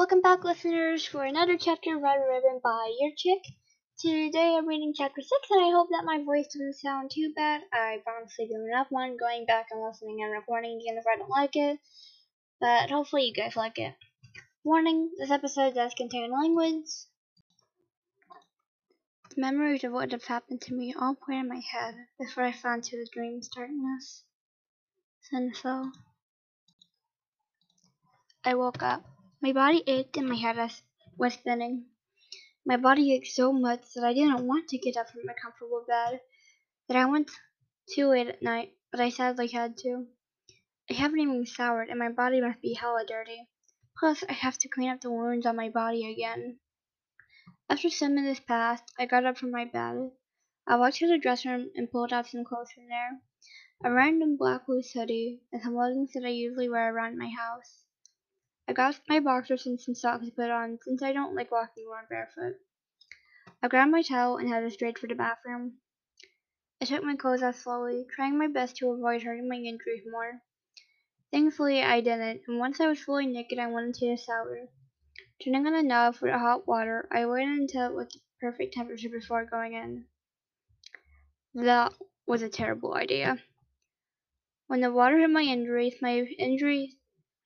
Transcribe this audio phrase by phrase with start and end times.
[0.00, 3.42] Welcome back, listeners, for another chapter of Red Ribbon by Your Chick.
[3.98, 7.60] Today I'm reading chapter 6, and I hope that my voice doesn't sound too bad.
[7.70, 11.28] I've honestly given enough one going back and listening and recording again if I don't
[11.28, 11.78] like it,
[12.62, 13.92] but hopefully you guys like it.
[14.64, 16.88] Warning, this episode does contain language.
[19.36, 22.52] The memories of what have happened to me all play in my head before I
[22.52, 24.24] found to the dream's darkness.
[25.60, 25.90] So,
[28.42, 29.04] I woke up.
[29.42, 30.58] My body ached and my head
[31.16, 31.86] was spinning.
[32.66, 35.82] My body ached so much that I didn't want to get up from my comfortable
[35.88, 36.20] bed.
[36.88, 37.30] That I went
[37.94, 40.08] too late at night, but I sadly had to.
[40.90, 43.48] I haven't even showered, and my body must be hella dirty.
[43.98, 46.58] Plus, I have to clean up the wounds on my body again.
[47.70, 50.10] After some minutes passed, I got up from my bed.
[50.66, 53.22] I walked to the dressing room and pulled out some clothes from there.
[53.82, 57.86] A random black loose hoodie and some leggings that I usually wear around my house.
[58.70, 61.88] I got my boxers and some socks to put on since I don't like walking
[61.88, 62.54] around barefoot.
[63.60, 65.78] I grabbed my towel and headed straight for the bathroom.
[66.80, 70.42] I took my clothes off slowly, trying my best to avoid hurting my injuries more.
[71.32, 74.68] Thankfully, I didn't, and once I was fully naked, I went into the shower.
[75.42, 78.74] Turning on the knob for the hot water, I waited until it was the perfect
[78.74, 80.04] temperature before going in.
[81.54, 81.92] That
[82.24, 83.42] was a terrible idea.
[84.68, 86.94] When the water hit my injuries, my injuries,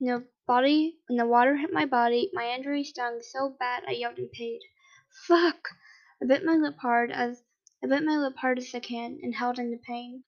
[0.00, 4.18] the body, when the water hit my body, my injury stung so bad I yelled
[4.18, 4.60] in pain.
[5.26, 5.68] Fuck!
[6.22, 7.42] I bit my lip hard as
[7.82, 10.24] I bit my lip hard as I can and held in the pain.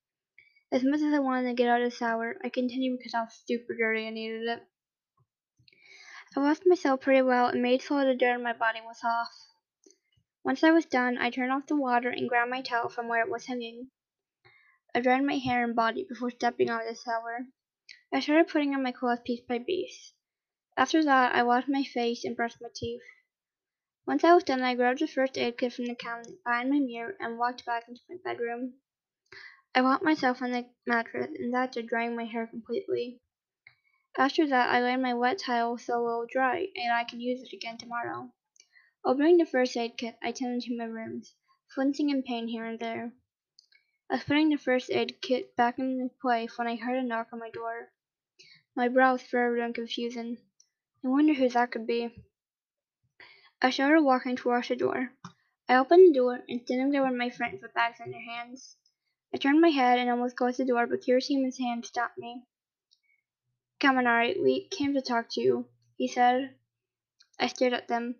[0.71, 3.21] As much as I wanted to get out of the shower, I continued because I
[3.21, 4.63] was super dirty and needed it.
[6.35, 9.31] I washed myself pretty well and made sure the dirt on my body was off.
[10.43, 13.21] Once I was done, I turned off the water and grabbed my towel from where
[13.21, 13.89] it was hanging.
[14.93, 17.47] I dried my hair and body before stepping out of the shower.
[18.13, 20.13] I started putting on my clothes piece by piece.
[20.77, 23.03] After that, I washed my face and brushed my teeth.
[24.07, 26.79] Once I was done, I grabbed the first aid kit from the cabinet behind my
[26.79, 28.75] mirror and walked back into my bedroom.
[29.75, 33.19] I wrapped myself on the mattress and that after drying my hair completely.
[34.17, 37.43] After that, I laid my wet towel so it will dry and I can use
[37.43, 38.31] it again tomorrow.
[39.03, 41.35] Opening the first aid kit, I tended to my rooms,
[41.75, 43.11] flinching in pain here and there.
[44.09, 47.27] I was putting the first aid kit back in place when I heard a knock
[47.33, 47.91] on my door.
[48.77, 50.37] My brows furrowed in confusion.
[51.03, 52.13] I wonder who that could be.
[53.59, 55.13] I started walking towards the door.
[55.67, 58.77] I opened the door and standing there with my friends with bags in their hands.
[59.33, 62.43] I turned my head and almost closed the door, but Kirishima's hand stopped me.
[63.79, 66.53] Kaminari, we came to talk to you, he said.
[67.39, 68.17] I stared at them.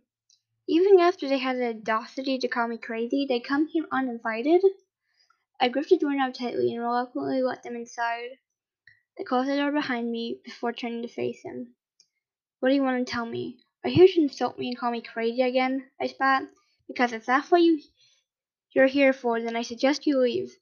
[0.68, 4.63] Even after they had the audacity to call me crazy, they come here uninvited?
[5.59, 8.39] I gripped the doorknob tightly and reluctantly let them inside.
[9.19, 11.75] I closed the door behind me before turning to face him.
[12.59, 13.57] What do you want to tell me?
[13.83, 15.89] Are you here to insult me and call me crazy again?
[16.00, 16.44] I spat.
[16.88, 17.81] Because if that's what you,
[18.73, 20.56] you're here for, then I suggest you leave.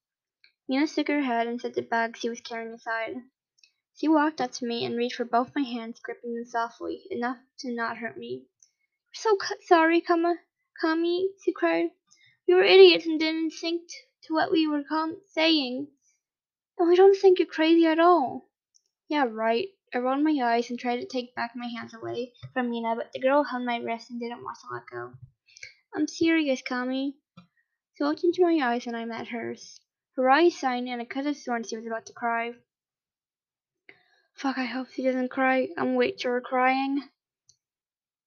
[0.67, 3.17] Mina shook her head and set the bag she was carrying aside.
[3.97, 7.39] She walked up to me and reached for both my hands, gripping them softly, enough
[7.59, 8.45] to not hurt me.
[9.07, 10.37] We're so sorry, Kama,
[10.81, 11.91] Kami, she cried.
[12.47, 13.89] We were idiots and didn't think
[14.23, 14.83] to what we were
[15.33, 15.87] saying.
[16.77, 18.49] And I don't think you're crazy at all.
[19.07, 19.69] Yeah, right.
[19.93, 23.11] I rolled my eyes and tried to take back my hands away from Mina, but
[23.13, 25.13] the girl held my wrist and didn't want to let go.
[25.95, 27.15] I'm serious, Kami.
[27.97, 29.79] She looked into my eyes and I met hers.
[30.17, 32.55] Her eyes shined and I could have sworn she was about to cry.
[34.33, 35.69] Fuck, I hope she doesn't cry.
[35.77, 37.03] I'm wait to her crying.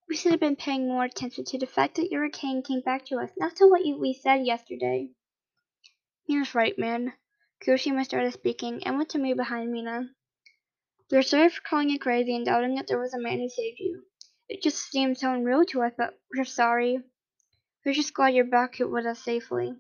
[0.09, 3.19] We should have been paying more attention to the fact that Hurricane came back to
[3.19, 5.11] us, not to what you, we said yesterday.
[6.27, 7.13] Mina's right, man.
[7.65, 10.11] Kirishima started speaking and went to me behind Mina.
[11.11, 13.81] We're sorry for calling you crazy and doubting that there was a man who saved
[13.81, 14.05] you.
[14.49, 17.03] It just seemed so unreal to us, but we're sorry.
[17.85, 19.75] We're just glad you're back here with us safely.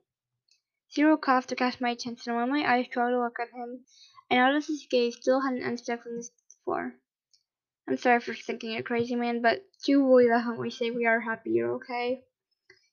[0.89, 3.85] Sero coughed to catch my attention, and when my eyes tried to look at him,
[4.31, 6.29] I noticed his gaze still hadn't unstuck from the
[6.65, 6.95] floor.
[7.87, 11.07] I'm sorry for thinking you're crazy, man, but do believe that when we say we
[11.07, 12.25] are happy you're okay.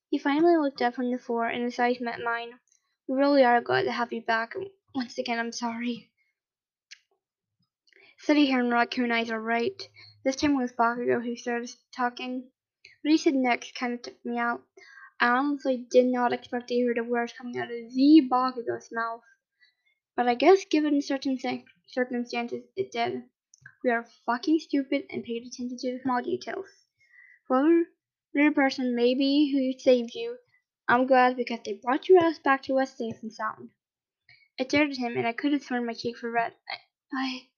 [0.09, 2.59] He finally looked up from the floor, and his eyes met mine.
[3.07, 4.56] We really are glad to have you back.
[4.95, 6.09] Once again, I'm sorry.
[8.18, 9.89] Steady here and raccoon eyes are right.
[10.24, 12.50] This time it was Bakugo who started talking.
[13.01, 14.63] What he said next kind of took me out.
[15.19, 19.21] I honestly did not expect to hear the words coming out of the Bakugo's mouth.
[20.15, 21.38] But I guess given certain
[21.88, 23.24] circumstances, it did.
[23.83, 26.69] We are fucking stupid and paid attention to the small details.
[27.50, 27.83] Whoever
[28.33, 30.38] the person may be who saved you,
[30.88, 33.71] I'm glad because they brought your ass back to us safe and sound.
[34.60, 36.54] I stared at him and I could have sworn my cheeks were red.
[36.69, 36.78] I,
[37.13, 37.50] I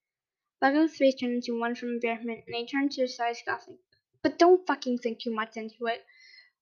[0.59, 3.77] Bakugo's face turned into one from embarrassment, and he turned to the side, scoffing.
[4.23, 6.03] But don't fucking think too much into it.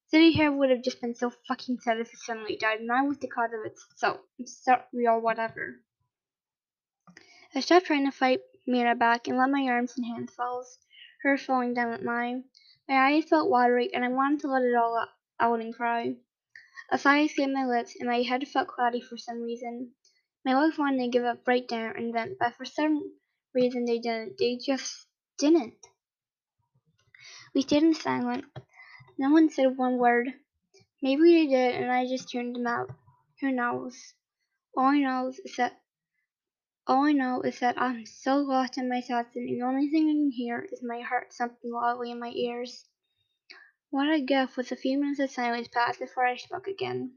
[0.07, 3.03] City here would have just been so fucking sad if it suddenly died, and I
[3.03, 5.81] was the cause of it, so it's not real whatever.
[7.53, 10.65] I stopped trying to fight Mina back and let my arms and hands fall,
[11.23, 12.43] her falling down with mine.
[12.89, 15.07] My eyes felt watery, and I wanted to let it all
[15.39, 16.17] out and cry.
[16.89, 19.93] A sigh escaped my lips, and my head felt cloudy for some reason.
[20.45, 23.01] My wife wanted to give up right there and then, but for some
[23.55, 24.37] reason they didn't.
[24.37, 25.07] They just
[25.39, 25.73] didn't.
[27.55, 28.45] We stayed in silence.
[29.17, 30.27] No one said one word.
[31.01, 32.91] Maybe they did, and I just tuned them out.
[33.41, 34.13] Who knows?
[34.77, 35.81] All I know is that
[36.85, 40.07] all I know is that I'm so lost in my thoughts, and the only thing
[40.07, 42.85] I can hear is my heart thumping loudly in my ears.
[43.89, 47.13] What a gift was a few minutes of silence passed before I spoke again.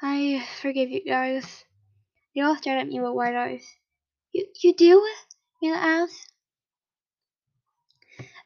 [0.00, 1.64] I forgive you guys.
[2.34, 3.66] They all stared at me with wide eyes.
[4.32, 5.06] You, you do?
[5.60, 6.32] Mina asked.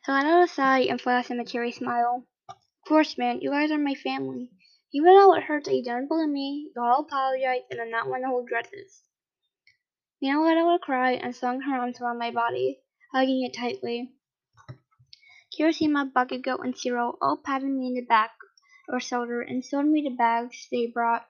[0.08, 2.26] I let out a sigh and flashed him a cheery smile.
[2.49, 2.56] Of
[2.88, 4.50] course, man, you guys are my family.
[4.94, 8.08] Even though it hurts that you don't believe me, you all apologize, and I'm not
[8.08, 9.02] one to hold grudges.
[10.20, 12.81] Mina let out a cry and swung her arms around my body,
[13.12, 14.12] hugging it tightly.
[15.52, 18.31] Kirishima, Bakugo, and Sero all patted me in the back
[18.88, 21.26] or shoulder and showed me the bags they brought.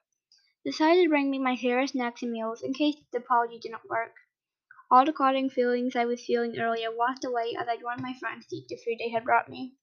[0.64, 4.14] Decided to bring me my favorite snacks and meals in case the apology didn't work.
[4.92, 8.46] All the clouding feelings I was feeling earlier washed away as I joined my friends
[8.46, 9.74] to eat the food they had brought me.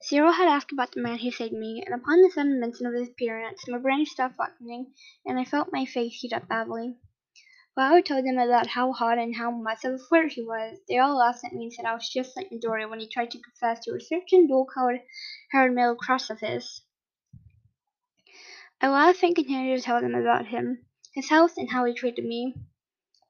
[0.00, 2.94] Cyril had asked about the man who saved me, and upon the sudden mention of
[2.94, 4.94] his appearance, my brain stopped functioning,
[5.26, 6.96] and I felt my face heat up badly.
[7.74, 10.78] While I told them about how hot and how much of a flirt he was,
[10.88, 13.30] they all laughed at me and said I was just like Midoriya when he tried
[13.32, 16.82] to confess to a certain dual-haired male crush of his.
[18.84, 20.84] I laughed and continued to tell them about him,
[21.14, 22.56] his house, and how he treated me.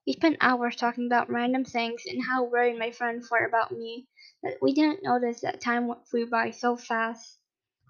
[0.06, 4.08] We spent hours talking about random things and how worried my friends were about me
[4.42, 7.38] that we didn't notice that time flew by so fast.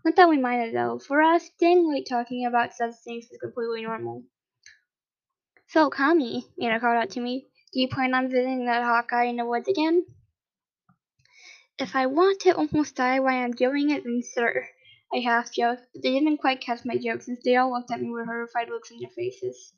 [0.05, 0.99] Not that we minded though.
[0.99, 4.25] For us, staying late talking about such things is completely normal.
[5.69, 9.37] So, Kami, Mina called out to me, do you plan on visiting that Hawkeye in
[9.37, 10.05] the woods again?
[11.79, 14.67] If I want to almost die while I'm doing it, then sir,
[15.15, 18.01] I half joked, but they didn't quite catch my joke since they all looked at
[18.01, 19.75] me with horrified looks on their faces.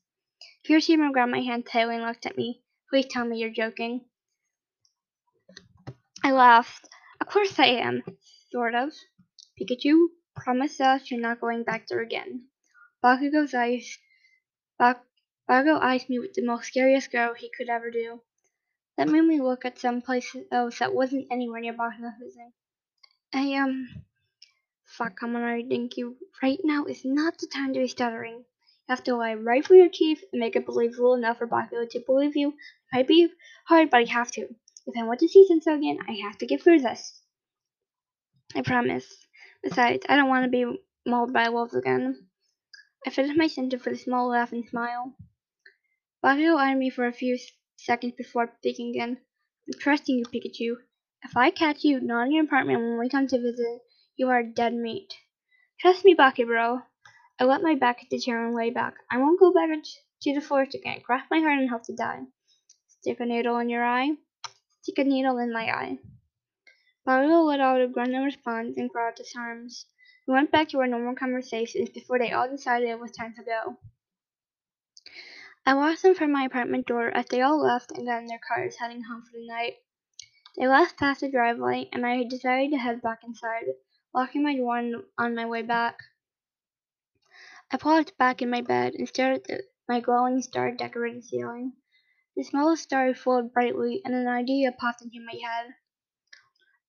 [0.64, 2.62] Kirishima grabbed my hand tightly and looked at me.
[2.88, 4.04] Please tell me you're joking.
[6.22, 6.88] I laughed.
[7.20, 8.02] Of course I am.
[8.50, 8.92] Sort of.
[9.60, 12.46] Pikachu, promise us you're not going back there again.
[13.02, 13.98] Bakugo's eyes
[14.78, 15.04] Bak
[15.48, 18.22] Bago eyed me with the most scariest girl he could ever do.
[18.96, 22.36] That made me look at some place else that wasn't anywhere near Bakugo's.
[23.32, 24.04] I um
[24.96, 28.38] fuck I'm already thinking right now is not the time to be stuttering.
[28.38, 31.88] You have to lie right for your teeth and make it believable enough for Bakugo
[31.91, 32.50] to believe you.
[32.50, 32.55] It
[32.93, 33.29] might be
[33.67, 34.43] hard, but I have to.
[34.43, 37.23] If I want to see Sensei again, I have to get through this.
[38.55, 39.06] I promise.
[39.62, 42.26] Besides, I don't want to be mauled by wolves again.
[43.06, 45.14] I finished my sentence with a small laugh and smile.
[46.23, 47.38] Bakugo eyed me for a few
[47.76, 49.19] seconds before speaking again.
[49.67, 50.76] I'm trusting you, Pikachu.
[51.23, 53.81] If I catch you not in your apartment when we come to visit,
[54.16, 55.14] you are dead meat.
[55.81, 56.81] Trust me, Baki bro.
[57.40, 58.94] I let my back hit the chair and lay back.
[59.11, 59.70] I won't go back
[60.22, 61.00] to the forest again.
[61.00, 62.20] Crack my heart and help to die.
[62.87, 64.12] Stick a needle in your eye.
[64.82, 65.98] Stick a needle in my eye.
[67.06, 69.86] Bakugo let out a grunt in response and crossed his arms.
[70.27, 73.43] We went back to our normal conversations before they all decided it was time to
[73.43, 73.77] go.
[75.67, 78.41] I watched them from my apartment door as they all left and got in their
[78.48, 79.74] cars, heading home for the night.
[80.56, 83.65] They left past the driveway, and I decided to head back inside,
[84.14, 85.98] locking my door on my way back.
[87.72, 91.72] I paused back in my bed and stared at the, my glowing star-decorated ceiling.
[92.36, 95.74] The smallest star glowed brightly, and an idea popped into my head.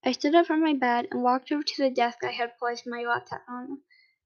[0.03, 2.85] I stood up from my bed and walked over to the desk I had placed
[2.85, 3.79] my laptop on.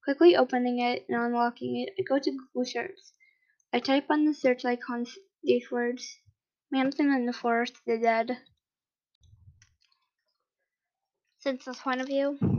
[0.03, 2.99] Quickly opening it and unlocking it, I go to Google Search.
[3.71, 5.05] I type on the search icon
[5.43, 6.17] these words,
[6.71, 8.37] Manson in the Forest of the Dead.
[11.39, 12.58] Since this point of view,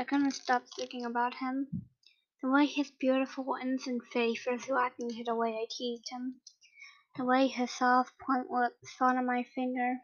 [0.00, 1.88] I couldn't stop thinking about him.
[2.40, 6.40] The way his beautiful, innocent face was laughing to the way I teased him.
[7.16, 9.96] The way his soft, point lips fell on my finger.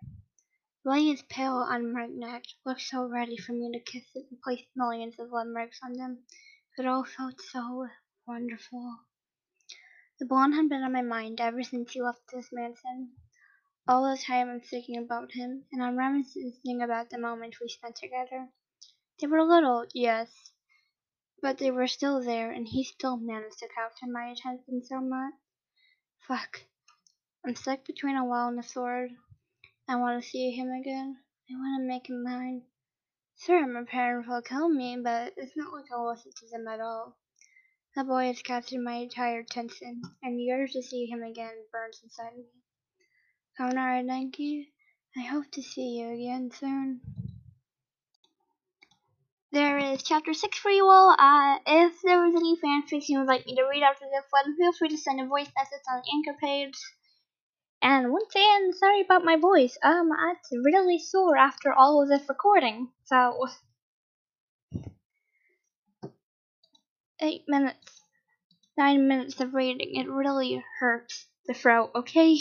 [0.82, 4.40] The way his pale, unmarked neck looked so ready for me to kiss it and
[4.42, 6.24] place millions of marks on them.
[6.76, 7.86] It all felt so
[8.26, 8.98] wonderful.
[10.18, 13.12] The blonde had been on my mind ever since he left this mansion.
[13.86, 17.94] All the time I'm thinking about him, and I'm reminiscing about the moments we spent
[17.94, 18.48] together.
[19.20, 20.50] They were little, yes,
[21.40, 25.34] but they were still there, and he still managed to capture my attention so much.
[26.26, 26.64] Fuck.
[27.46, 29.10] I'm stuck between a wall and a sword.
[29.86, 31.18] I want to see him again.
[31.50, 32.62] I want to make him mine.
[33.38, 36.80] Sure, my parents will kill me, but it's not like I'll listen to them at
[36.80, 37.16] all.
[37.94, 42.00] The boy has captured my entire attention, and the urge to see him again burns
[42.02, 42.46] inside me.
[43.56, 44.72] Governor Denki,
[45.16, 47.00] I hope to see you again soon.
[49.54, 51.14] There is chapter 6 for you all.
[51.16, 54.56] Uh, if there was any fanfics you would like me to read after this one,
[54.56, 56.74] feel free to send a voice message on the anchor page.
[57.80, 59.78] And once again, sorry about my voice.
[59.80, 62.88] Um, it's really sore after all of this recording.
[63.04, 63.46] So,
[67.20, 68.02] eight minutes,
[68.76, 69.94] nine minutes of reading.
[69.94, 72.40] It really hurts the throat, okay?